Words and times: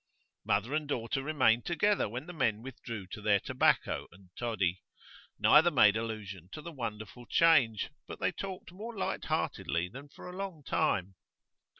Mother 0.43 0.73
and 0.73 0.87
daughter 0.87 1.21
remained 1.21 1.63
together 1.67 2.09
when 2.09 2.25
the 2.25 2.33
men 2.33 2.63
withdrew 2.63 3.05
to 3.11 3.21
their 3.21 3.39
tobacco 3.39 4.07
and 4.11 4.31
toddy. 4.35 4.81
Neither 5.37 5.69
made 5.69 5.95
allusion 5.95 6.49
to 6.53 6.61
the 6.63 6.71
wonderful 6.71 7.27
change, 7.27 7.91
but 8.07 8.19
they 8.19 8.31
talked 8.31 8.71
more 8.71 8.97
light 8.97 9.25
heartedly 9.25 9.89
than 9.89 10.09
for 10.09 10.27
a 10.27 10.35
long 10.35 10.63
time. 10.63 11.13